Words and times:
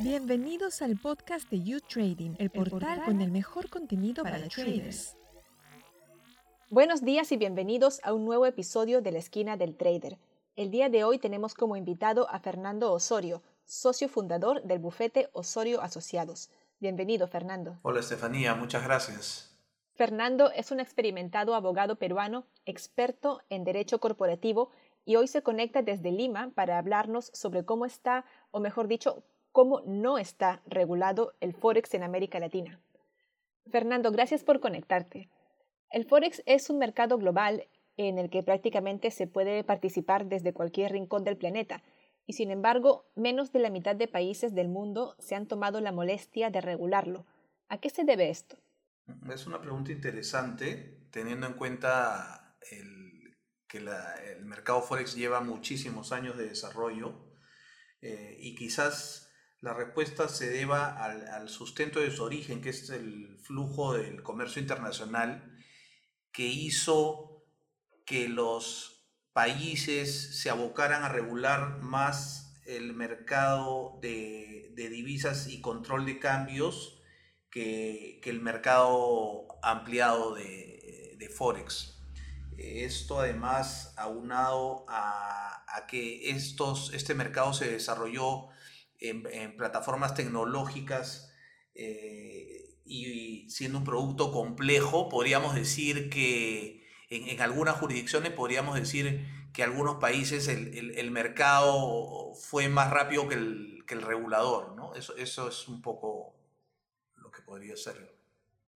Bienvenidos 0.00 0.82
al 0.82 0.96
podcast 0.96 1.50
de 1.50 1.62
You 1.62 1.80
Trading, 1.80 2.34
el 2.38 2.50
portal 2.50 3.04
con 3.04 3.20
el 3.20 3.30
mejor 3.30 3.68
contenido 3.68 4.22
para, 4.22 4.48
traders. 4.48 5.16
Buenos 6.70 7.04
días 7.04 7.32
y 7.32 7.36
bienvenidos 7.36 8.00
a 8.02 8.12
un 8.12 8.24
nuevo 8.24 8.46
episodio 8.46 9.00
de 9.00 9.12
la 9.12 9.18
esquina 9.18 9.56
del 9.56 9.76
trader. 9.76 10.18
El 10.56 10.70
día 10.70 10.88
de 10.88 11.04
hoy 11.04 11.18
tenemos 11.18 11.54
como 11.54 11.76
invitado 11.76 12.28
a 12.30 12.38
Fernando 12.40 12.92
Osorio, 12.92 13.42
socio 13.64 14.08
fundador 14.08 14.62
del 14.62 14.78
bufete 14.78 15.28
Osorio 15.32 15.80
Asociados. 15.80 16.50
Bienvenido, 16.78 17.26
Fernando. 17.28 17.78
Hola, 17.82 18.00
Estefanía, 18.00 18.54
muchas 18.54 18.84
gracias. 18.84 19.56
Fernando 19.94 20.50
es 20.50 20.70
un 20.70 20.80
experimentado 20.80 21.54
abogado 21.54 21.96
peruano, 21.96 22.46
experto 22.66 23.40
en 23.48 23.64
derecho 23.64 23.98
corporativo 23.98 24.70
y 25.06 25.16
hoy 25.16 25.28
se 25.28 25.42
conecta 25.42 25.80
desde 25.80 26.10
Lima 26.10 26.50
para 26.54 26.76
hablarnos 26.76 27.30
sobre 27.32 27.64
cómo 27.64 27.86
está, 27.86 28.26
o 28.50 28.60
mejor 28.60 28.88
dicho, 28.88 29.22
cómo 29.52 29.80
no 29.86 30.18
está 30.18 30.60
regulado 30.66 31.32
el 31.40 31.54
Forex 31.54 31.94
en 31.94 32.02
América 32.02 32.40
Latina. 32.40 32.80
Fernando, 33.70 34.10
gracias 34.10 34.44
por 34.44 34.60
conectarte. 34.60 35.30
El 35.90 36.04
Forex 36.04 36.42
es 36.44 36.68
un 36.68 36.78
mercado 36.78 37.16
global 37.18 37.68
en 37.96 38.18
el 38.18 38.28
que 38.28 38.42
prácticamente 38.42 39.10
se 39.10 39.28
puede 39.28 39.64
participar 39.64 40.26
desde 40.26 40.52
cualquier 40.52 40.92
rincón 40.92 41.24
del 41.24 41.38
planeta, 41.38 41.82
y 42.26 42.32
sin 42.32 42.50
embargo, 42.50 43.06
menos 43.14 43.52
de 43.52 43.60
la 43.60 43.70
mitad 43.70 43.94
de 43.94 44.08
países 44.08 44.54
del 44.54 44.68
mundo 44.68 45.14
se 45.20 45.36
han 45.36 45.46
tomado 45.46 45.80
la 45.80 45.92
molestia 45.92 46.50
de 46.50 46.60
regularlo. 46.60 47.24
¿A 47.68 47.78
qué 47.78 47.90
se 47.90 48.02
debe 48.02 48.28
esto? 48.28 48.56
Es 49.32 49.46
una 49.46 49.60
pregunta 49.60 49.92
interesante, 49.92 50.98
teniendo 51.12 51.46
en 51.46 51.52
cuenta 51.54 52.56
el, 52.72 52.95
que 53.68 53.78
el 53.78 54.44
mercado 54.44 54.82
Forex 54.82 55.14
lleva 55.14 55.40
muchísimos 55.40 56.12
años 56.12 56.36
de 56.36 56.48
desarrollo 56.48 57.14
eh, 58.00 58.36
y 58.40 58.54
quizás 58.54 59.32
la 59.60 59.74
respuesta 59.74 60.28
se 60.28 60.50
deba 60.50 61.02
al, 61.02 61.48
sustento 61.48 62.00
de 62.00 62.10
su 62.10 62.22
origen, 62.22 62.60
que 62.60 62.70
es 62.70 62.90
el 62.90 63.38
flujo 63.42 63.94
del 63.94 64.22
comercio 64.22 64.60
internacional, 64.62 65.56
que 66.30 66.46
hizo 66.46 67.44
que 68.04 68.28
los 68.28 69.08
países 69.32 70.40
se 70.40 70.50
abocaran 70.50 71.02
a 71.02 71.08
regular 71.08 71.80
más 71.80 72.62
el 72.66 72.92
mercado 72.92 73.98
de, 74.00 74.72
de 74.74 74.88
divisas 74.88 75.48
y 75.48 75.60
control 75.60 76.06
de 76.06 76.18
cambios 76.18 76.96
que, 77.56 78.20
el 78.30 78.40
mercado 78.40 79.46
ampliado 79.62 80.34
de, 80.34 81.30
Forex. 81.34 81.95
Esto 82.58 83.20
además 83.20 83.94
aunado 83.96 84.84
a, 84.88 85.64
a, 85.68 85.86
que 85.86 86.30
estos, 86.30 86.92
este 86.94 87.14
mercado 87.14 87.52
se 87.52 87.70
desarrolló 87.70 88.48
en, 88.98 89.56
plataformas 89.56 90.14
tecnológicas 90.14 91.32
eh, 91.74 92.76
y, 92.84 93.48
siendo 93.50 93.78
un 93.78 93.84
producto 93.84 94.32
complejo, 94.32 95.08
podríamos 95.08 95.54
decir 95.54 96.08
que 96.08 96.86
en, 97.10 97.40
algunas 97.40 97.76
jurisdicciones 97.76 98.32
podríamos 98.32 98.78
decir 98.78 99.26
que 99.52 99.62
en 99.62 99.70
algunos 99.70 99.96
países 99.96 100.48
el, 100.48 101.10
mercado 101.10 102.34
fue 102.34 102.68
más 102.68 102.90
rápido 102.90 103.28
que 103.28 103.34
el, 103.34 103.84
que 103.86 103.94
el 103.94 104.02
regulador. 104.02 104.74
¿no? 104.76 104.94
Eso, 104.94 105.16
eso 105.16 105.48
es 105.48 105.68
un 105.68 105.82
poco 105.82 106.36
podría 107.46 107.76
ser. 107.76 108.14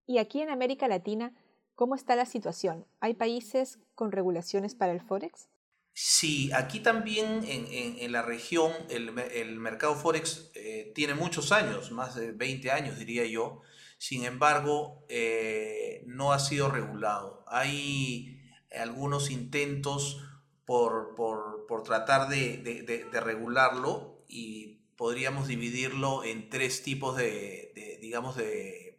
Y 0.06 0.18
aquí 0.18 0.40
en 0.40 0.48
América 0.48 0.88
Latina, 0.88 1.32
¿cómo 1.80 1.94
está 1.94 2.14
la 2.14 2.26
situación? 2.26 2.86
¿Hay 3.00 3.14
países 3.14 3.78
con 3.94 4.12
regulaciones 4.12 4.74
para 4.74 4.92
el 4.92 5.00
Forex? 5.00 5.48
Sí, 5.94 6.52
aquí 6.52 6.80
también 6.80 7.42
en, 7.42 8.12
la 8.12 8.20
región 8.20 8.70
el, 8.90 9.56
mercado 9.58 9.94
Forex 9.94 10.50
eh, 10.56 10.92
tiene 10.94 11.14
muchos 11.14 11.52
años, 11.52 11.90
más 11.90 12.16
de 12.16 12.32
20 12.32 12.70
años 12.70 12.98
diría 12.98 13.24
yo, 13.24 13.62
sin 13.96 14.24
embargo 14.24 15.06
eh, 15.08 16.04
no 16.06 16.34
ha 16.34 16.38
sido 16.38 16.70
regulado. 16.70 17.46
Hay 17.48 18.42
algunos 18.78 19.30
intentos 19.30 20.22
por, 20.66 21.16
tratar 21.82 22.28
de, 22.28 23.08
regularlo 23.10 24.22
y 24.28 24.82
podríamos 24.96 25.48
dividirlo 25.48 26.24
en 26.24 26.50
tres 26.50 26.82
tipos 26.82 27.16
de, 27.16 27.98
digamos, 28.02 28.36
de, 28.36 28.98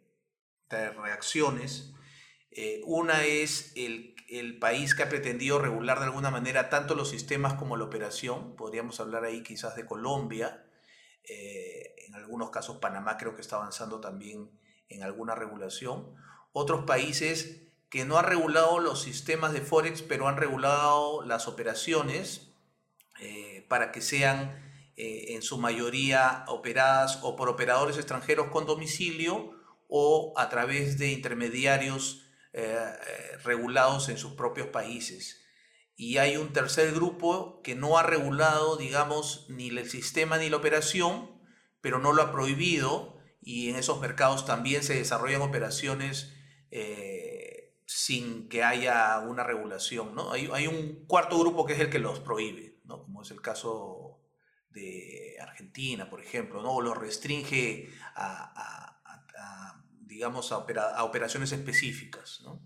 reacciones. 0.68 1.92
Eh, 2.54 2.82
una 2.84 3.24
es 3.24 3.72
el, 3.76 4.10
país 4.60 4.94
que 4.94 5.02
ha 5.02 5.08
pretendido 5.08 5.58
regular 5.58 5.98
de 5.98 6.06
alguna 6.06 6.30
manera 6.30 6.70
tanto 6.70 6.94
los 6.94 7.10
sistemas 7.10 7.54
como 7.54 7.76
la 7.76 7.84
operación. 7.84 8.56
Podríamos 8.56 9.00
hablar 9.00 9.24
ahí 9.24 9.42
quizás 9.42 9.76
de 9.76 9.84
Colombia. 9.84 10.64
Eh, 11.24 11.94
en 12.06 12.14
algunos 12.14 12.50
casos 12.50 12.78
Panamá 12.78 13.16
creo 13.16 13.34
que 13.34 13.42
está 13.42 13.56
avanzando 13.56 14.00
también 14.00 14.50
en 14.88 15.02
alguna 15.02 15.34
regulación. 15.34 16.14
Otros 16.52 16.84
países 16.84 17.62
que 17.92 18.06
no 18.06 18.18
han 18.18 18.24
regulado 18.24 18.78
los 18.78 19.02
sistemas 19.02 19.52
de 19.52 19.60
Forex, 19.60 20.00
pero 20.00 20.26
han 20.26 20.38
regulado 20.38 21.22
las 21.26 21.46
operaciones 21.46 22.52
eh, 23.20 23.66
para 23.68 23.92
que 23.92 24.00
sean 24.00 24.58
eh, 24.96 25.34
en 25.34 25.42
su 25.42 25.58
mayoría 25.58 26.44
operadas 26.48 27.18
o 27.22 27.36
por 27.36 27.50
operadores 27.50 27.98
extranjeros 27.98 28.48
con 28.48 28.64
domicilio 28.64 29.52
o 29.88 30.32
a 30.36 30.48
través 30.48 30.98
de 30.98 31.12
intermediarios 31.12 32.26
eh, 32.52 32.76
eh, 32.76 33.36
regulados 33.44 34.08
en 34.08 34.18
sus 34.18 34.32
propios 34.32 34.68
países. 34.68 35.44
Y 35.96 36.18
hay 36.18 36.36
un 36.36 36.52
tercer 36.52 36.92
grupo 36.92 37.60
que 37.62 37.74
no 37.74 37.98
ha 37.98 38.02
regulado, 38.02 38.76
digamos, 38.76 39.46
ni 39.48 39.68
el 39.68 39.88
sistema 39.88 40.38
ni 40.38 40.50
la 40.50 40.56
operación, 40.56 41.30
pero 41.80 41.98
no 41.98 42.12
lo 42.12 42.22
ha 42.22 42.32
prohibido 42.32 43.18
y 43.40 43.70
en 43.70 43.76
esos 43.76 44.00
mercados 44.00 44.46
también 44.46 44.82
se 44.82 44.94
desarrollan 44.94 45.42
operaciones 45.42 46.32
sin 47.86 48.48
que 48.48 48.62
haya 48.62 49.18
una 49.20 49.44
regulación. 49.44 50.14
¿no? 50.14 50.32
Hay, 50.32 50.48
hay, 50.52 50.66
un 50.66 51.04
cuarto 51.06 51.38
grupo 51.38 51.66
que 51.66 51.74
es 51.74 51.80
el 51.80 51.90
que 51.90 51.98
los 51.98 52.20
prohíbe, 52.20 52.80
¿no? 52.84 53.02
como 53.02 53.22
es 53.22 53.30
el 53.30 53.40
caso 53.40 54.20
de 54.70 55.36
Argentina, 55.40 56.08
por 56.08 56.20
ejemplo, 56.20 56.62
¿no? 56.62 56.72
o 56.72 56.80
lo 56.80 56.94
restringe 56.94 57.90
a, 58.14 58.91
digamos, 60.22 60.52
a, 60.52 61.04
operaciones 61.04 61.50
específicas. 61.50 62.42
¿no? 62.44 62.60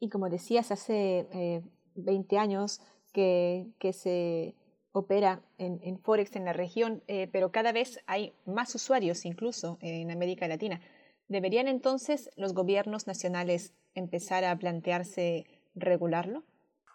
Y 0.00 0.08
como 0.08 0.28
decías, 0.28 0.72
hace 0.72 1.62
20 1.94 2.34
eh, 2.34 2.38
años 2.38 2.80
que, 3.12 3.68
que, 3.78 3.92
se 3.92 4.56
opera 4.90 5.40
en, 5.56 6.00
Forex 6.00 6.34
en 6.34 6.44
la 6.44 6.52
región, 6.52 7.04
eh, 7.06 7.28
pero 7.30 7.52
cada 7.52 7.70
vez 7.70 8.00
hay 8.08 8.34
más 8.44 8.74
usuarios 8.74 9.24
incluso 9.24 9.78
en 9.82 10.10
América 10.10 10.48
Latina. 10.48 10.80
¿Deberían 11.28 11.68
entonces 11.68 12.28
los 12.34 12.54
gobiernos 12.54 13.06
nacionales 13.06 13.72
empezar 13.94 14.44
a 14.44 14.58
plantearse 14.58 15.46
regularlo? 15.76 16.42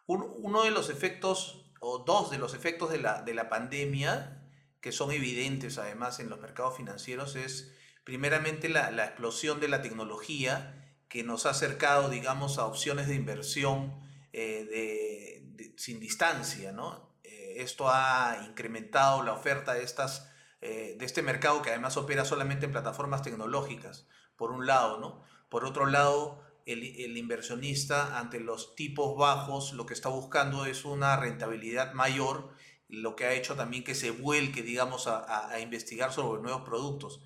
uno 0.08 0.64
de 0.64 0.72
los 0.72 0.90
efectos, 0.90 1.72
o 1.80 2.00
dos 2.00 2.32
de 2.32 2.38
los 2.38 2.54
efectos 2.54 2.92
de 2.92 2.98
la, 2.98 3.22
de 3.22 3.34
la 3.34 3.48
pandemia 3.48 4.44
que 4.82 4.92
son 4.92 5.12
evidentes 5.12 5.78
además 5.78 6.20
en 6.20 6.30
los 6.30 6.42
mercados 6.42 6.76
financieros 6.76 7.38
es 7.38 7.72
primeramente 8.04 8.70
la, 8.70 8.90
explosión 9.06 9.60
de 9.60 9.68
la 9.68 9.82
tecnología 9.82 10.78
que 11.08 11.24
nos 11.24 11.46
ha 11.46 11.52
acercado, 11.52 12.10
digamos, 12.10 12.58
a 12.58 12.66
opciones 12.66 13.08
de 13.08 13.16
inversión 13.16 14.00
eh, 14.34 15.44
sin 15.78 16.00
distancia, 16.00 16.72
¿no? 16.72 17.16
Eh, 17.24 17.56
esto 17.58 17.90
ha 17.90 18.46
incrementado 18.48 19.24
la 19.24 19.34
oferta 19.34 19.74
de, 19.74 19.84
estas, 19.84 20.30
eh, 20.62 20.96
de 20.98 21.06
este 21.06 21.22
mercado 21.22 21.62
que 21.62 21.70
además 21.70 21.98
opera 21.98 22.24
solamente 22.24 22.66
en 22.66 22.72
plataformas 22.72 23.22
tecnológicas, 23.22 24.08
por 24.38 24.52
un 24.52 24.66
lado, 24.66 25.00
¿no? 25.00 25.24
Por 25.50 25.66
otro 25.66 25.86
lado, 25.86 26.42
el, 26.66 26.84
el, 26.84 27.18
inversionista 27.18 28.18
ante 28.20 28.40
los 28.40 28.76
tipos 28.76 29.18
bajos 29.18 29.74
lo 29.74 29.86
que 29.86 29.94
está 29.94 30.10
buscando 30.10 30.66
es 30.66 30.86
una 30.86 31.18
rentabilidad 31.18 31.94
mayor 31.94 32.54
lo 32.92 33.16
que 33.16 33.26
ha 33.26 33.34
hecho 33.34 33.56
también 33.56 33.84
que 33.84 33.96
se 33.96 34.12
vuelque, 34.12 34.62
digamos, 34.62 35.08
a, 35.08 35.58
investigar 35.60 36.12
sobre 36.12 36.42
nuevos 36.42 36.64
productos. 36.64 37.22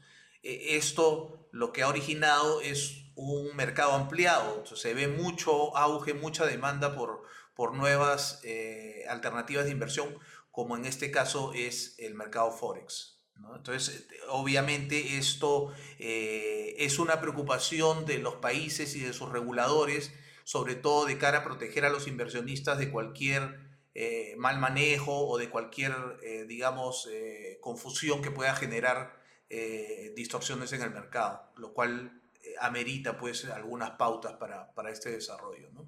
E, 0.45 0.77
esto 0.77 1.49
lo 1.51 1.73
que 1.73 1.81
ha 1.81 1.89
originado 1.89 2.61
es 2.61 3.01
un 3.15 3.55
mercado 3.55 3.93
ampliado, 3.93 4.65
se 4.65 4.93
ve 4.93 5.07
mucho 5.07 5.75
auge, 5.75 6.13
mucha 6.13 6.45
demanda 6.45 6.95
por, 6.95 7.23
por 7.55 7.73
nuevas 7.73 8.41
eh, 8.43 9.05
alternativas 9.09 9.65
de 9.65 9.71
inversión, 9.71 10.17
como 10.51 10.77
en 10.77 10.85
este 10.85 11.11
caso 11.11 11.51
es 11.53 11.95
el 11.99 12.13
mercado 12.13 12.51
Forex. 12.51 13.13
Entonces, 13.55 14.07
obviamente 14.29 15.17
esto 15.17 15.73
eh, 15.99 16.75
es 16.77 16.99
una 16.99 17.19
preocupación 17.19 18.05
de 18.05 18.19
los 18.19 18.35
países 18.35 18.95
y 18.95 19.01
de 19.01 19.13
sus 19.13 19.29
reguladores, 19.29 20.13
sobre 20.45 20.75
todo 20.75 21.05
de 21.05 21.17
cara 21.17 21.39
a 21.39 21.43
proteger 21.43 21.85
a 21.85 21.89
los 21.89 22.07
inversionistas 22.07 22.77
de 22.77 22.91
cualquier 22.91 23.59
eh, 23.97 24.35
mal 24.37 24.59
manejo 24.59 25.25
o 25.25 25.37
de 25.37 25.49
cualquier, 25.49 25.93
eh, 26.21 26.43
digamos, 26.45 27.07
eh, 27.09 27.59
confusión 27.61 28.21
que 28.21 28.29
pueda 28.29 28.53
generar 28.53 29.23
distorsiones 29.49 30.73
en 30.73 30.81
el 30.81 30.91
mercado, 30.91 31.51
lo 31.57 31.73
cual 31.73 32.21
amerita 32.59 33.17
pues 33.17 33.45
algunas 33.45 33.91
pautas 33.91 34.33
para, 34.33 34.73
para 34.73 34.91
este 34.91 35.11
desarrollo. 35.11 35.69
¿no? 35.71 35.85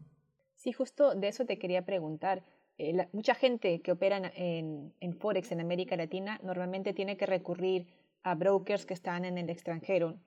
Sí, 0.55 0.71
justo 0.73 1.15
de 1.15 1.27
eso 1.27 1.45
te 1.45 1.57
quería 1.59 1.85
preguntar. 1.85 2.43
eh, 2.77 3.07
mucha 3.11 3.35
gente 3.35 3.81
que 3.81 3.91
opera 3.91 4.31
en, 4.35 4.93
en, 4.99 5.13
Forex 5.17 5.51
en 5.51 5.61
América 5.61 5.95
Latina 5.95 6.39
normalmente 6.43 6.93
tiene 6.93 7.17
que 7.17 7.25
recurrir 7.25 7.87
a 8.23 8.35
brokers 8.35 8.85
que 8.85 8.93
están 8.93 9.25
en 9.25 9.37
el 9.37 9.49
extranjero. 9.49 10.19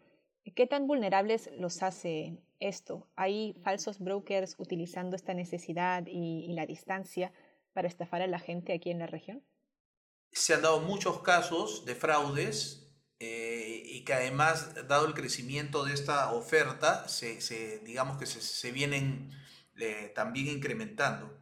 ¿Qué 0.55 0.67
tan 0.67 0.87
vulnerables 0.87 1.50
los 1.59 1.82
hace 1.82 2.38
esto? 2.59 3.06
¿Hay 3.15 3.55
falsos 3.62 3.99
brokers 3.99 4.56
utilizando 4.59 5.15
esta 5.15 5.35
necesidad 5.35 6.06
y, 6.06 6.53
la 6.55 6.67
distancia 6.67 7.32
para 7.73 7.88
estafar 7.88 8.23
a 8.23 8.27
la 8.27 8.38
gente 8.38 8.73
aquí 8.73 8.91
en 8.91 8.99
la 8.99 9.06
región? 9.06 9.44
Se 10.32 10.55
han 10.55 10.62
dado 10.62 10.81
muchos 10.81 11.23
casos 11.23 11.85
de 11.85 11.94
fraudes 11.94 12.81
eh, 12.81 12.89
y 13.85 14.05
que 14.05 14.15
además, 14.15 14.75
dado 14.88 15.06
el 15.06 15.15
crecimiento 15.15 15.85
de 15.85 15.94
esta 15.94 16.32
oferta, 16.32 17.09
se, 17.09 17.81
digamos 17.85 18.19
que 18.19 18.27
se, 18.27 18.73
vienen 18.73 19.31
eh, 19.77 20.12
también 20.15 20.49
incrementando. 20.49 21.38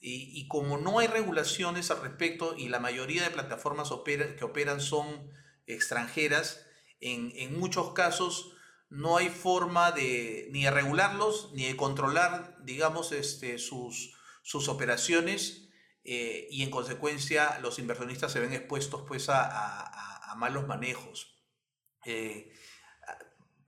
Y, 0.00 0.46
como 0.46 0.78
no 0.78 1.00
hay 1.00 1.08
regulaciones 1.08 1.90
al 1.90 2.00
respecto 2.00 2.54
y 2.56 2.68
la 2.68 2.78
mayoría 2.78 3.24
de 3.24 3.30
plataformas 3.30 3.90
que 4.04 4.44
operan 4.44 4.80
son 4.80 5.32
extranjeras, 5.66 6.64
en, 7.00 7.32
en, 7.34 7.58
muchos 7.58 7.92
casos 7.92 8.52
no 8.88 9.16
hay 9.16 9.28
forma 9.28 9.90
de 9.90 10.48
ni 10.52 10.62
de 10.62 10.70
regularlos 10.70 11.50
ni 11.54 11.66
de 11.66 11.76
controlar, 11.76 12.56
digamos, 12.62 13.10
este, 13.10 13.58
sus, 13.58 14.14
sus 14.42 14.68
operaciones 14.68 15.70
eh, 16.04 16.46
y 16.52 16.62
en 16.62 16.70
consecuencia 16.70 17.58
los 17.60 17.80
inversionistas 17.80 18.30
se 18.30 18.38
ven 18.38 18.52
expuestos 18.52 19.02
pues 19.08 19.28
a, 19.28 19.44
a, 19.44 20.30
a 20.30 20.34
malos 20.36 20.68
manejos. 20.68 21.35
Eh, 22.06 22.52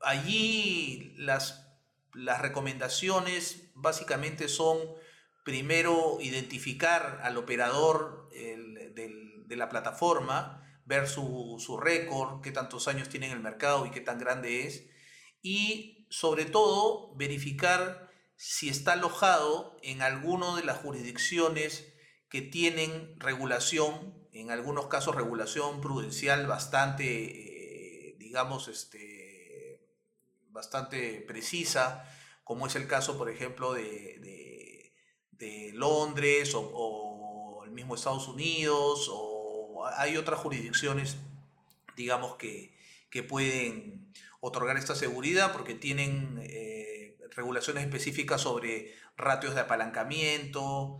allí 0.00 1.14
las, 1.18 1.66
las 2.14 2.40
recomendaciones 2.40 3.70
básicamente 3.74 4.48
son 4.48 4.78
primero 5.44 6.18
identificar 6.20 7.20
al 7.22 7.36
operador 7.36 8.28
de 8.30 9.56
la 9.56 9.68
plataforma, 9.68 10.62
ver 10.84 11.08
su, 11.08 11.56
su 11.58 11.78
récord, 11.78 12.42
qué 12.42 12.52
tantos 12.52 12.86
años 12.88 13.08
tiene 13.08 13.26
en 13.26 13.32
el 13.32 13.40
mercado 13.40 13.86
y 13.86 13.90
qué 13.90 14.00
tan 14.00 14.18
grande 14.18 14.66
es, 14.66 14.86
y 15.42 16.06
sobre 16.10 16.44
todo 16.44 17.14
verificar 17.16 18.08
si 18.36 18.68
está 18.68 18.92
alojado 18.92 19.76
en 19.82 20.00
alguna 20.02 20.56
de 20.56 20.64
las 20.64 20.78
jurisdicciones 20.78 21.92
que 22.28 22.42
tienen 22.42 23.18
regulación, 23.18 24.14
en 24.32 24.50
algunos 24.50 24.86
casos 24.86 25.16
regulación 25.16 25.80
prudencial 25.80 26.46
bastante, 26.46 27.47
digamos, 28.28 28.68
este, 28.68 29.80
bastante 30.50 31.20
precisa, 31.26 32.04
como 32.44 32.66
es 32.66 32.76
el 32.76 32.86
caso, 32.86 33.18
por 33.18 33.28
ejemplo, 33.28 33.72
de 33.74 34.78
de 35.38 35.70
Londres 35.74 36.52
o, 36.54 37.62
el 37.64 37.70
mismo 37.70 37.94
Estados 37.94 38.28
Unidos 38.28 39.08
o 39.12 39.86
hay 39.96 40.16
otras 40.16 40.40
jurisdicciones, 40.40 41.16
digamos, 41.96 42.36
que, 42.36 42.74
que 43.10 43.22
pueden 43.22 44.12
otorgar 44.40 44.76
esta 44.76 44.94
seguridad 44.94 45.52
porque 45.52 45.74
tienen 45.74 46.40
eh, 46.42 47.16
regulaciones 47.30 47.84
específicas 47.84 48.40
sobre 48.40 48.94
ratios 49.16 49.54
de 49.54 49.60
apalancamiento, 49.60 50.98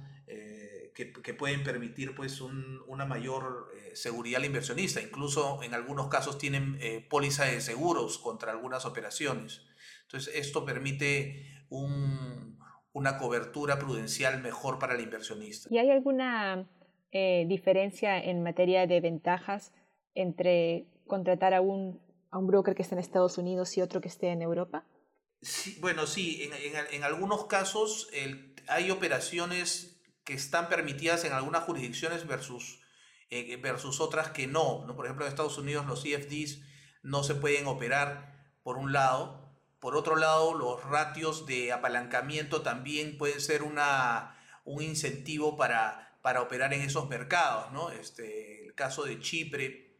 que, 0.99 1.13
que, 1.13 1.33
pueden 1.33 1.63
permitir 1.63 2.13
pues 2.13 2.41
un, 2.41 2.83
una 2.89 3.07
mayor 3.07 3.71
eh, 3.73 3.95
seguridad 3.95 4.41
al 4.41 4.47
inversionista. 4.47 5.01
Incluso 5.01 5.63
en 5.63 5.73
algunos 5.73 6.09
casos 6.09 6.39
tienen 6.39 6.79
póliza 7.09 7.45
de 7.45 7.61
seguros 7.61 8.19
contra 8.19 8.51
algunas 8.51 8.85
operaciones. 8.85 9.63
Entonces 10.03 10.35
esto 10.35 10.65
permite 10.65 11.47
un, 11.69 12.59
una 12.93 13.17
cobertura 13.19 13.79
prudencial 13.79 14.43
mejor 14.43 14.79
para 14.81 14.95
el 14.95 15.01
inversionista. 15.01 15.69
¿Y 15.73 15.79
hay 15.79 15.91
alguna 15.91 16.69
eh, 17.13 17.45
diferencia 17.49 18.19
en 18.19 18.43
materia 18.43 18.87
de 18.87 19.01
ventajas 19.01 19.73
entre 20.15 20.87
contratar 21.07 21.55
a 21.55 21.61
un, 21.61 22.01
a 22.31 22.39
un 22.39 22.49
broker 22.49 22.75
que 22.75 22.83
está 22.83 22.97
en 22.97 23.01
Estados 23.01 23.39
Unidos 23.39 23.77
y 23.77 23.83
otro 23.83 24.01
que 24.01 24.09
esté 24.09 24.29
en 24.29 24.43
Europa? 24.43 24.85
Sí, 25.41 25.79
bueno, 25.81 26.07
sí, 26.07 26.43
en, 26.43 26.53
en, 26.93 27.05
algunos 27.05 27.47
casos 27.47 28.11
hay 28.67 28.91
operaciones 28.91 29.98
que 30.29 30.35
están 30.35 30.69
permitidas 30.69 31.25
en 31.25 31.33
algunas 31.33 31.63
jurisdicciones 31.63 32.27
versus, 32.27 32.83
eh, 33.31 33.57
versus 33.57 33.99
otras 33.99 34.29
que 34.29 34.47
no, 34.47 34.85
no. 34.87 34.95
Por 34.95 35.07
ejemplo, 35.07 35.25
en 35.25 35.31
Estados 35.31 35.57
Unidos 35.57 35.87
los 35.87 36.03
CFDs 36.03 36.61
no 37.03 37.23
se 37.23 37.35
pueden 37.35 37.67
operar 37.67 38.37
por 38.63 38.77
un 38.77 38.93
lado, 38.93 39.49
por 39.81 39.97
otro 39.97 40.17
lado, 40.17 40.53
los 40.53 40.85
ratios 40.85 41.47
de 41.47 41.73
apalancamiento 41.73 42.61
también 42.61 43.17
pueden 43.17 43.41
ser 43.41 43.63
una, 43.63 44.39
un 44.67 44.83
incentivo 44.83 45.57
para, 45.57 46.19
para 46.21 46.43
operar 46.43 46.75
en 46.75 46.83
esos 46.83 47.09
mercados. 47.09 47.73
¿no? 47.73 47.89
Este, 47.89 48.67
el 48.67 48.75
caso 48.75 49.05
de 49.05 49.21
Chipre 49.21 49.97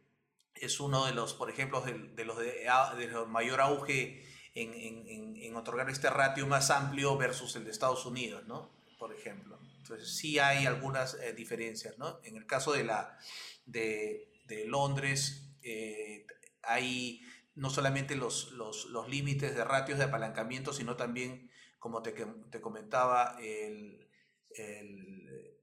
es 0.53 0.79
uno 0.79 1.07
de 1.07 1.13
los, 1.13 1.33
por 1.33 1.49
ejemplo, 1.49 1.81
de, 1.81 2.23
los 2.23 2.37
de, 2.37 3.25
mayor 3.27 3.61
auge 3.61 4.23
en, 4.53 4.75
en, 4.75 5.37
en, 5.41 5.55
otorgar 5.55 5.89
este 5.89 6.11
ratio 6.11 6.45
más 6.45 6.69
amplio 6.69 7.17
versus 7.17 7.55
el 7.55 7.63
de 7.63 7.71
Estados 7.71 8.05
Unidos, 8.05 8.45
¿no? 8.45 8.77
Por 8.99 9.13
ejemplo. 9.13 9.59
Entonces 9.79 10.15
sí 10.15 10.37
hay 10.37 10.65
algunas 10.67 11.15
eh, 11.15 11.33
diferencias. 11.33 11.97
¿no? 11.97 12.19
En 12.23 12.35
el 12.35 12.45
caso 12.45 12.73
de, 12.73 12.83
la, 12.83 13.17
de, 13.65 14.31
de 14.45 14.65
Londres 14.65 15.55
eh, 15.63 16.27
hay 16.61 17.21
no 17.55 17.69
solamente 17.69 18.15
los, 18.15 18.51
los, 18.51 18.85
los, 18.85 19.09
límites 19.09 19.55
de 19.55 19.63
ratios 19.63 19.97
de 19.97 20.05
apalancamiento, 20.05 20.71
sino 20.71 20.95
también, 20.95 21.49
como 21.79 22.01
te, 22.01 22.13
te 22.13 22.61
comentaba, 22.61 23.35
el, 23.41 24.07
el, 24.51 25.59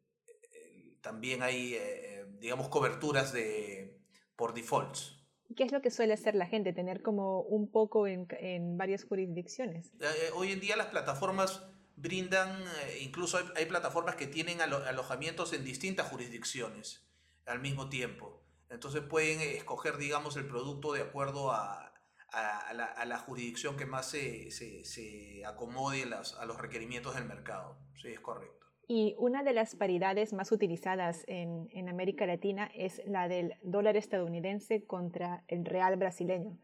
también 1.07 1.41
hay, 1.45 1.75
eh, 1.75 1.79
eh, 1.79 2.27
digamos, 2.41 2.69
coberturas 2.69 3.33
de, 3.33 3.97
por 4.35 4.55
defaults. 4.55 5.17
¿Qué 5.55 5.63
es 5.63 5.71
lo 5.71 5.81
que 5.81 5.93
suele 5.93 6.15
hacer 6.15 6.35
la 6.35 6.47
gente? 6.47 6.73
Tener 6.73 7.01
como 7.01 7.43
un 7.43 7.71
poco 7.71 8.09
en, 8.09 8.27
en 8.41 8.77
varias 8.77 9.05
jurisdicciones. 9.05 9.93
Eh, 10.01 10.31
hoy 10.35 10.51
en 10.51 10.59
día 10.59 10.75
las 10.75 10.89
plataformas 10.89 11.63
brindan, 11.97 12.63
incluso 13.01 13.39
hay, 13.57 13.67
plataformas 13.67 14.17
que 14.17 14.27
tienen 14.27 14.61
alojamientos 14.61 15.53
en 15.53 15.65
distintas 15.65 16.09
jurisdicciones 16.09 17.07
al 17.47 17.61
mismo 17.61 17.89
tiempo. 17.89 18.43
Entonces 18.69 19.01
pueden 19.03 19.41
escoger, 19.41 19.97
digamos, 19.97 20.37
el 20.37 20.47
producto 20.47 20.93
de 20.93 21.03
acuerdo 21.03 21.53
a, 21.53 21.93
a, 22.33 23.05
la, 23.07 23.19
jurisdicción 23.19 23.77
que 23.77 23.87
más 23.87 24.11
se, 24.11 24.51
se, 24.51 24.85
se 24.85 25.45
acomode 25.47 26.03
a 26.03 26.45
los, 26.45 26.59
requerimientos 26.59 27.15
del 27.15 27.25
mercado. 27.25 27.79
Sí, 27.95 28.09
es 28.09 28.21
correcto. 28.21 28.67
Y 28.89 29.15
una 29.19 29.43
de 29.43 29.53
las 29.53 29.75
paridades 29.75 30.33
más 30.33 30.53
utilizadas 30.53 31.25
en, 31.27 31.69
en 31.73 31.89
América 31.89 32.27
Latina 32.27 32.71
es 32.75 33.03
la 33.07 33.27
del 33.27 33.55
dólar 33.63 33.97
estadounidense 33.97 34.85
contra 34.85 35.45
el 35.49 35.65
real 35.65 35.97
brasileño. 35.97 36.57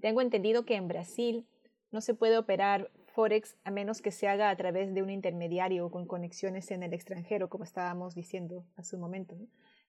Tengo 0.00 0.20
entendido 0.20 0.64
que 0.64 0.76
en 0.76 0.86
Brasil 0.86 1.46
no 1.90 2.00
se 2.00 2.14
puede 2.14 2.38
operar 2.38 2.90
Forex 3.16 3.56
a 3.64 3.70
menos 3.70 4.02
que 4.02 4.12
se 4.12 4.28
haga 4.28 4.50
a 4.50 4.56
través 4.58 4.92
de 4.92 5.00
un 5.02 5.08
intermediario 5.08 5.90
con 5.90 6.06
conexiones 6.06 6.70
en 6.70 6.82
el 6.82 6.92
extranjero, 6.92 7.48
como 7.48 7.64
estábamos 7.64 8.14
diciendo 8.14 8.66
hace 8.76 8.94
un 8.94 9.00
momento. 9.00 9.38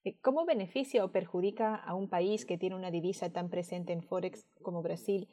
Eh, 0.05 0.15
¿Cómo 0.21 0.45
beneficia 0.45 1.03
o 1.03 1.11
perjudica 1.11 1.75
a 1.75 1.93
un 1.93 2.07
país 2.07 2.45
que 2.45 2.57
tiene 2.57 2.77
una 2.77 2.89
divisa 2.89 3.29
tan 3.29 3.49
presente 3.49 3.91
en 3.91 4.01
Forex 4.01 4.47
como 4.61 4.81
Brasil 4.81 5.27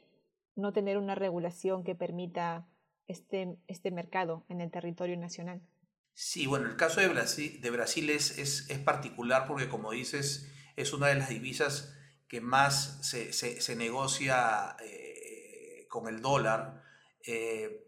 no 0.57 0.73
tener 0.73 0.99
una 0.99 1.15
regulación 1.15 1.85
que 1.85 1.95
permita 1.95 2.67
este, 3.07 3.59
este 3.69 3.93
mercado 3.93 4.45
en 4.49 4.61
el 4.61 4.73
territorio 4.73 5.17
nacional? 5.17 5.63
Sí, 6.15 6.47
bueno, 6.47 6.67
el 6.67 6.77
caso 6.77 7.01
de 7.01 7.07
Brasil, 7.07 8.11
es, 8.11 8.39
es 8.39 8.79
particular 8.81 9.47
porque, 9.47 9.69
como 9.69 9.93
dices, 9.93 10.53
es 10.75 10.93
una 10.93 11.07
de 11.07 11.15
las 11.15 11.29
divisas 11.29 11.97
que 12.27 12.41
más 12.41 13.09
se, 13.09 13.33
se, 13.33 13.61
se 13.61 13.77
negocia 13.77 14.77
eh, 14.83 15.87
con 15.89 16.09
el 16.09 16.21
dólar. 16.21 16.83
Eh, 17.27 17.84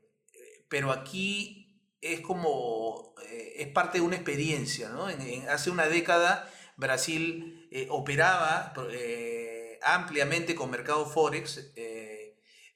pero 0.69 0.93
aquí 0.93 1.67
es 2.01 2.21
como, 2.21 3.15
eh, 3.29 3.55
es 3.59 3.69
parte 3.69 3.99
de 3.99 4.05
una 4.05 4.17
experiencia, 4.17 4.89
¿no? 4.91 5.07
Hace 5.49 5.71
una 5.71 5.87
década 5.87 6.51
Brasil 6.77 7.69
eh, 7.71 7.87
operaba 7.91 8.73
eh, 8.91 9.79
ampliamente 9.83 10.55
con 10.55 10.71
mercado 10.71 11.07
forex, 11.07 11.73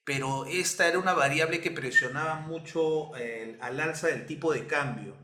pero 0.05 0.47
esta 0.47 0.89
era 0.89 0.99
una 0.99 1.13
variable 1.13 1.61
que 1.61 1.71
presionaba 1.71 2.37
mucho 2.41 3.13
al 3.15 3.81
alza 3.81 4.09
del 4.09 4.27
tipo 4.27 4.53
de 4.53 4.67
cambio. 4.67 5.17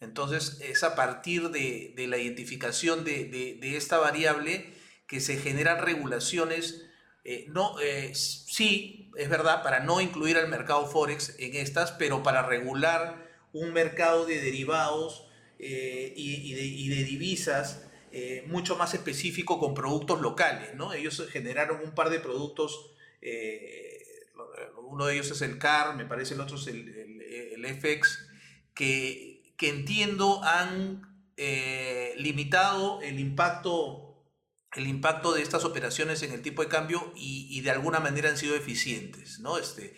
Entonces 0.00 0.58
es 0.60 0.82
a 0.82 0.94
partir 0.94 1.50
de, 1.50 1.92
de 1.96 2.06
la 2.06 2.18
identificación 2.18 3.04
de, 3.04 3.24
de, 3.24 3.58
de, 3.60 3.76
esta 3.76 3.98
variable 3.98 4.72
que 5.06 5.20
se 5.20 5.36
generan 5.36 5.84
regulaciones, 5.84 6.86
no, 7.48 7.76
sí, 8.12 9.10
es 9.16 9.28
verdad, 9.28 9.62
para 9.62 9.80
no 9.80 10.00
incluir 10.00 10.36
al 10.36 10.48
mercado 10.48 10.86
forex 10.86 11.36
en 11.38 11.54
estas, 11.56 11.92
pero 11.92 12.22
para 12.22 12.42
regular 12.46 13.30
un 13.52 13.72
mercado 13.72 14.26
de 14.26 14.40
derivados 14.40 15.26
y, 15.58 16.14
y, 16.16 16.88
de, 16.88 17.04
divisas 17.04 17.84
eh, 18.16 18.44
mucho 18.46 18.76
más 18.76 18.94
específico 18.94 19.58
con 19.58 19.74
productos 19.74 20.20
locales, 20.20 20.72
¿no? 20.76 20.92
Ellos 20.92 21.26
generaron 21.32 21.80
un 21.82 21.96
par 21.96 22.10
de 22.10 22.20
productos, 22.20 22.92
eh, 23.20 24.04
uno 24.86 25.06
de 25.06 25.14
ellos 25.14 25.32
es 25.32 25.42
el 25.42 25.58
CAR, 25.58 25.96
me 25.96 26.04
parece 26.04 26.34
el 26.34 26.40
otro 26.40 26.56
es 26.56 26.68
el, 26.68 26.88
el, 26.90 27.66
FX, 27.66 28.24
que, 28.72 29.52
que 29.56 29.68
entiendo 29.68 30.44
han 30.44 31.24
eh, 31.36 32.14
limitado 32.18 33.02
el 33.02 33.18
impacto, 33.18 34.03
el 34.74 34.86
impacto 34.86 35.32
de 35.32 35.42
estas 35.42 35.64
operaciones 35.64 36.22
en 36.22 36.32
el 36.32 36.42
tipo 36.42 36.62
de 36.62 36.68
cambio 36.68 37.12
y, 37.14 37.60
de 37.60 37.70
alguna 37.70 38.00
manera 38.00 38.28
han 38.28 38.36
sido 38.36 38.56
eficientes. 38.56 39.38
¿no? 39.40 39.58
Este, 39.58 39.94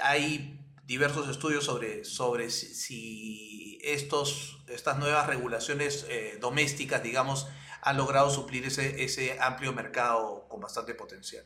hay 0.00 0.60
diversos 0.86 1.28
estudios 1.28 1.64
sobre, 1.64 2.04
sobre 2.04 2.50
si, 2.50 3.78
estos, 3.82 4.62
estas 4.68 4.98
nuevas 4.98 5.26
regulaciones 5.26 6.06
eh, 6.08 6.38
domésticas, 6.40 7.02
digamos, 7.02 7.48
han 7.82 7.96
logrado 7.96 8.30
suplir 8.30 8.64
ese, 8.64 9.04
ese 9.04 9.38
amplio 9.40 9.72
mercado 9.72 10.46
con 10.48 10.60
bastante 10.60 10.94
potencial. 10.94 11.44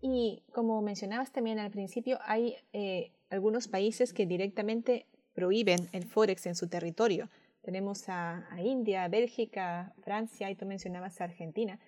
Y 0.00 0.42
como 0.52 0.82
mencionabas 0.82 1.32
también 1.32 1.58
al 1.58 1.70
principio, 1.70 2.18
hay 2.26 2.56
eh, 2.74 3.12
algunos 3.30 3.68
países 3.68 4.12
que 4.12 4.26
directamente 4.26 5.06
prohíben 5.34 5.88
el 5.92 6.04
Forex 6.04 6.46
en 6.46 6.54
su 6.54 6.68
territorio. 6.68 7.30
Tenemos 7.62 8.08
a, 8.08 8.46
India, 8.62 9.08
Bélgica, 9.08 9.94
Francia 10.02 10.50
y 10.50 10.54
tú 10.54 10.66
mencionabas 10.66 11.20
a 11.20 11.24
Argentina. 11.24 11.80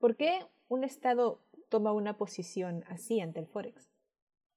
¿Por 0.00 0.16
qué 0.16 0.46
un 0.68 0.82
Estado 0.82 1.46
toma 1.68 1.92
una 1.92 2.16
posición 2.16 2.84
así 2.88 3.20
ante 3.20 3.38
el 3.38 3.46
Forex? 3.46 3.90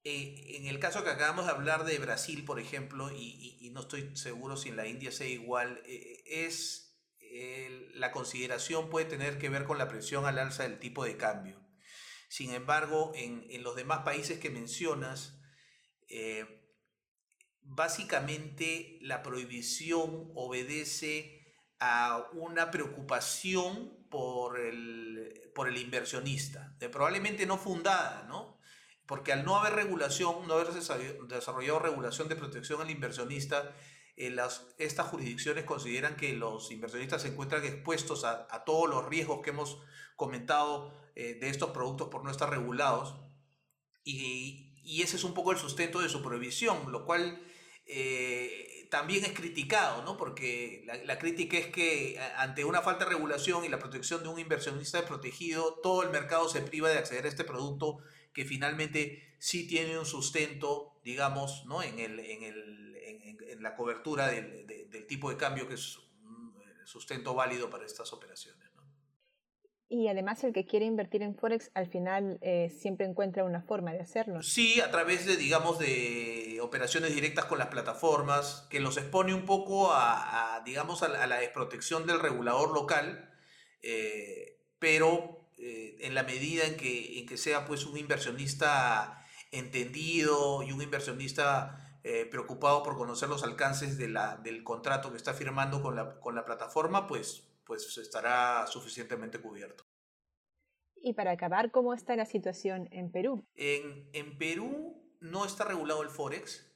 Eh, 0.06 0.58
en 0.58 0.68
el 0.68 0.80
caso 0.80 1.04
que 1.04 1.10
acabamos 1.12 1.46
de 1.46 1.52
hablar 1.52 1.84
de 1.84 2.00
Brasil, 2.00 2.44
por 2.46 2.60
ejemplo, 2.60 3.12
y, 3.12 3.70
no 3.74 3.82
estoy 3.82 4.16
seguro 4.16 4.58
si 4.58 4.70
en 4.70 4.78
la 4.78 4.88
India 4.88 5.12
sea 5.12 5.28
igual, 5.28 5.82
eh, 5.86 6.24
es 6.26 6.90
la 7.96 8.12
consideración 8.12 8.92
puede 8.92 9.08
tener 9.08 9.40
que 9.40 9.50
ver 9.50 9.64
con 9.64 9.80
la 9.80 9.88
presión 9.88 10.26
al 10.26 10.38
alza 10.38 10.64
del 10.64 10.80
tipo 10.80 11.04
de 11.04 11.18
cambio. 11.18 11.60
Sin 12.30 12.54
embargo, 12.54 13.12
en, 13.16 13.64
los 13.64 13.76
demás 13.76 14.00
países 14.04 14.40
que 14.40 14.50
mencionas, 14.50 15.40
eh, 16.10 16.46
básicamente 17.62 19.00
la 19.02 19.24
prohibición 19.24 20.32
obedece 20.36 21.43
a 21.86 22.30
una 22.32 22.72
preocupación 22.72 24.08
por 24.10 24.58
el, 24.58 25.52
por 25.54 25.68
el 25.68 25.78
inversionista, 25.78 26.78
probablemente 26.90 27.46
no 27.46 27.58
fundada, 27.58 28.24
¿no? 28.30 28.58
Porque 29.06 29.34
al 29.34 29.44
no 29.44 29.58
haber 29.58 29.74
regulación, 29.74 30.48
no 30.48 30.54
haber 30.54 30.70
desarrollado 31.28 31.80
regulación 31.80 32.30
de 32.30 32.38
protección 32.38 32.80
al 32.80 32.90
inversionista, 32.90 33.76
eh, 34.16 34.30
las, 34.30 34.66
estas 34.78 35.08
jurisdicciones 35.08 35.66
consideran 35.66 36.16
que 36.16 36.32
los 36.32 36.72
inversionistas 36.72 37.24
se 37.24 37.28
encuentran 37.28 37.66
expuestos 37.66 38.24
a, 38.24 38.64
todos 38.64 38.90
los 38.90 39.06
riesgos 39.06 39.42
que 39.44 39.50
hemos 39.50 39.78
comentado 40.16 40.94
eh, 41.16 41.34
de 41.34 41.50
estos 41.50 41.72
productos 41.72 42.08
por 42.08 42.24
no 42.24 42.32
estar 42.32 42.50
regulados. 42.50 43.20
Y, 44.06 44.80
y, 44.86 45.02
ese 45.02 45.18
es 45.18 45.26
un 45.26 45.34
poco 45.34 45.52
el 45.52 45.58
sustento 45.58 46.00
de 46.00 46.08
su 46.08 46.22
prohibición, 46.22 46.94
lo 46.94 47.06
cual 47.06 47.42
eh, 47.86 48.73
también 48.94 49.26
es 49.26 49.34
criticado, 49.34 50.04
¿no? 50.04 50.18
porque 50.18 50.86
la, 50.86 51.18
crítica 51.18 51.58
es 51.58 51.66
que 51.66 52.20
ante 52.38 52.64
una 52.64 52.84
falta 52.84 53.06
de 53.06 53.10
regulación 53.10 53.66
y 53.66 53.68
la 53.68 53.80
protección 53.80 54.22
de 54.22 54.30
un 54.30 54.38
inversionista 54.38 55.00
desprotegido, 55.00 55.80
todo 55.82 56.04
el 56.04 56.12
mercado 56.12 56.48
se 56.48 56.62
priva 56.62 56.90
de 56.90 57.00
acceder 57.00 57.26
a 57.26 57.30
este 57.30 57.44
producto 57.44 57.98
que 58.34 58.46
finalmente 58.46 59.36
sí 59.40 59.66
tiene 59.66 59.98
un 59.98 60.06
sustento, 60.06 60.94
digamos, 61.04 61.66
¿no? 61.66 61.82
en, 61.82 61.98
el, 61.98 62.20
en, 62.20 62.44
el, 62.44 62.96
en, 63.50 63.64
la 63.64 63.76
cobertura 63.76 64.28
del, 64.28 64.68
del, 64.68 65.08
tipo 65.08 65.32
de 65.32 65.38
cambio 65.38 65.68
que 65.68 65.74
es 65.74 65.98
un 65.98 66.54
eh, 66.62 66.86
sustento 66.86 67.34
válido 67.34 67.72
para 67.72 67.88
estas 67.88 68.14
operaciones. 68.14 68.63
Y 69.94 70.08
además 70.08 70.44
el 70.44 70.54
que 70.54 70.66
quiere 70.66 70.88
invertir 70.88 71.22
en 71.22 71.36
Forex 71.36 71.70
al 71.76 71.86
final 71.86 72.40
eh, 72.42 72.76
siempre 72.82 73.06
encuentra 73.06 73.44
una 73.44 73.62
forma 73.62 73.94
de 73.94 74.00
hacerlo. 74.00 74.42
Sí, 74.42 74.82
a 74.82 74.90
través 74.90 75.28
de, 75.28 75.38
digamos, 75.38 75.78
de 75.78 76.58
operaciones 76.64 77.14
directas 77.14 77.46
con 77.46 77.60
las 77.60 77.68
plataformas, 77.68 78.66
que 78.72 78.80
los 78.80 78.98
expone 78.98 79.36
un 79.36 79.46
poco 79.46 79.92
a, 79.94 80.64
digamos, 80.66 81.04
a 81.04 81.28
la, 81.28 81.38
desprotección 81.38 82.08
del 82.08 82.20
regulador 82.20 82.74
local, 82.74 83.30
eh, 83.84 84.64
pero 84.80 85.46
eh, 85.60 85.96
en 86.00 86.16
la 86.16 86.24
medida 86.24 86.66
en 86.66 86.76
que, 86.76 87.20
en 87.20 87.28
que 87.28 87.38
sea 87.38 87.66
pues 87.66 87.86
un 87.86 87.96
inversionista 87.96 89.24
entendido 89.52 90.64
y 90.64 90.72
un 90.72 90.82
inversionista 90.82 91.80
preocupado 92.32 92.84
por 92.84 92.98
conocer 92.98 93.30
los 93.30 93.44
alcances 93.44 93.98
de 93.98 94.10
la, 94.10 94.36
del 94.38 94.64
contrato 94.64 95.12
que 95.12 95.18
está 95.18 95.34
firmando 95.36 95.82
con 95.82 95.96
la, 95.96 96.20
con 96.20 96.36
la 96.36 96.44
plataforma, 96.44 97.08
pues 97.08 97.44
pues 97.66 97.98
estará 97.98 98.66
suficientemente 98.68 99.40
cubierto. 99.40 99.86
Y 100.96 101.14
para 101.14 101.32
acabar, 101.32 101.72
¿cómo 101.72 101.94
está 101.94 102.16
la 102.16 102.26
situación 102.26 102.88
en 102.92 103.12
Perú? 103.12 103.46
En, 103.56 104.10
en 104.14 104.38
Perú 104.38 105.04
no 105.20 105.46
está 105.46 105.66
regulado 105.66 106.02
el 106.02 106.10
Forex, 106.10 106.72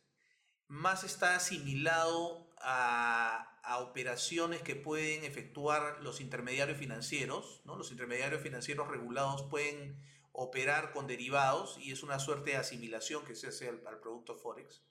más 0.68 1.04
está 1.06 1.36
asimilado 1.36 2.50
a, 2.60 3.60
a, 3.64 3.80
operaciones 3.80 4.62
que 4.64 4.76
pueden 4.76 5.24
efectuar 5.24 6.02
los 6.02 6.20
intermediarios 6.20 6.78
financieros. 6.78 7.62
¿no? 7.64 7.78
Los 7.78 7.92
intermediarios 7.92 8.42
financieros 8.42 8.90
regulados 8.90 9.44
pueden 9.44 9.98
operar 10.34 10.92
con 10.92 11.08
derivados 11.08 11.78
y 11.80 11.92
es 11.92 12.04
una 12.04 12.20
suerte 12.20 12.52
de 12.52 12.58
asimilación 12.58 13.26
que 13.26 13.36
se 13.36 13.48
hace 13.48 13.70
al, 13.70 14.00
producto 14.00 14.36
Forex. 14.36 14.84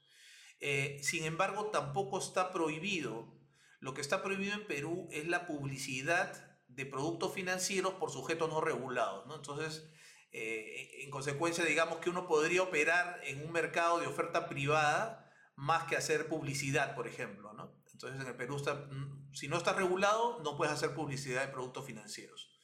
Eh, 0.60 0.98
sin 1.02 1.24
embargo, 1.24 1.66
tampoco 1.66 2.18
está 2.18 2.52
prohibido 2.52 3.32
lo 3.80 3.94
que 3.94 4.00
está 4.00 4.22
prohibido 4.22 4.54
en 4.54 4.66
Perú 4.66 5.08
es 5.10 5.26
la 5.26 5.46
publicidad 5.46 6.58
de 6.68 6.86
productos 6.86 7.32
financieros 7.32 7.94
por 7.94 8.10
sujetos 8.10 8.48
no 8.48 8.60
regulados. 8.60 9.26
¿no? 9.26 9.36
Entonces, 9.36 9.88
eh, 10.32 11.02
en 11.02 11.10
consecuencia, 11.10 11.64
digamos 11.64 11.98
que 11.98 12.10
uno 12.10 12.26
podría 12.26 12.62
operar 12.62 13.20
en 13.24 13.44
un 13.44 13.52
mercado 13.52 13.98
de 14.00 14.06
oferta 14.06 14.48
privada 14.48 15.30
más 15.54 15.84
que 15.84 15.96
hacer 15.96 16.28
publicidad, 16.28 16.94
por 16.94 17.06
ejemplo. 17.06 17.52
¿no? 17.54 17.82
Entonces, 17.92 18.20
en 18.20 18.26
el 18.26 18.36
Perú, 18.36 18.56
está, 18.56 18.74
mm, 18.74 19.32
si 19.32 19.48
no 19.48 19.56
está 19.56 19.72
regulado, 19.72 20.40
no 20.42 20.56
puedes 20.56 20.74
hacer 20.74 20.94
publicidad 20.94 21.46
de 21.46 21.52
productos 21.52 21.86
financieros. 21.86 22.60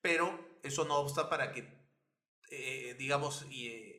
Pero 0.00 0.58
eso 0.62 0.84
no 0.84 0.96
obsta 0.96 1.30
para 1.30 1.52
que, 1.52 1.88
eh, 2.50 2.94
digamos, 2.98 3.46
y, 3.48 3.68
eh, 3.68 3.93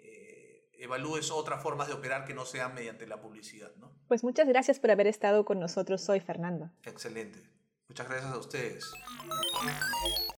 evalúes 0.80 1.32
otras 1.32 1.62
formas 1.62 1.88
de 1.88 1.94
operar 1.94 2.26
que 2.26 2.34
no 2.34 2.46
sean 2.46 2.74
mediante 2.74 3.08
la 3.08 3.22
publicidad. 3.22 3.72
¿no? 3.78 3.92
Pues 4.08 4.24
muchas 4.24 4.48
gracias 4.48 4.80
por 4.80 4.92
haber 4.92 5.08
estado 5.08 5.46
con 5.46 5.60
nosotros 5.60 6.08
hoy, 6.10 6.20
Fernando. 6.20 6.72
Excelente. 6.84 7.40
Muchas 7.88 8.10
gracias 8.10 8.32
a 8.32 8.38
ustedes. 8.38 8.94